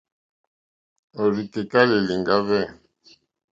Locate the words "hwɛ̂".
2.45-2.61